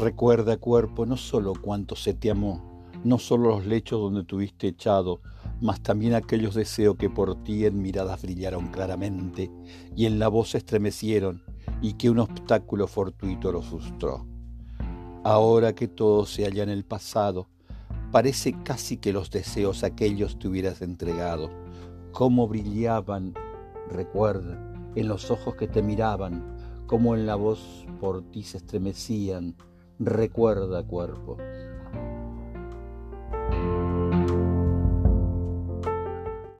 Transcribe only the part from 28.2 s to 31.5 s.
ti se estremecían. Recuerda, cuerpo,